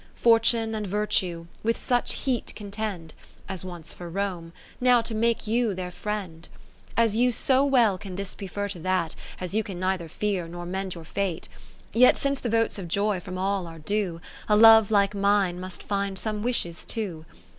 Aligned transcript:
Fortune 0.15 0.73
and 0.73 0.87
Virtue 0.87 1.45
with 1.61 1.77
such 1.77 2.13
heat 2.13 2.53
contend 2.55 3.13
(As 3.47 3.63
once 3.63 3.93
for 3.93 4.09
Rome) 4.09 4.51
now 4.79 4.99
to 4.99 5.13
make 5.13 5.45
you 5.45 5.75
their 5.75 5.91
friend: 5.91 6.49
As 6.97 7.15
you 7.15 7.31
so 7.31 7.63
well 7.63 7.99
can 7.99 8.15
this 8.15 8.33
prefer 8.33 8.67
to 8.69 8.79
that, 8.79 9.15
As 9.39 9.53
you 9.53 9.61
can 9.61 9.79
neither 9.79 10.09
fear, 10.09 10.47
nor 10.47 10.65
mend 10.65 10.95
your 10.95 11.05
fate: 11.05 11.49
Yet 11.93 12.17
since 12.17 12.39
the 12.39 12.49
votes 12.49 12.79
of 12.79 12.87
joy 12.87 13.19
from 13.19 13.37
all 13.37 13.67
are 13.67 13.77
due, 13.77 14.19
A 14.49 14.57
love 14.57 14.89
like 14.89 15.13
mine 15.13 15.59
must 15.59 15.83
find 15.83 16.17
some 16.17 16.41
wishes 16.41 16.83
too. 16.83 17.27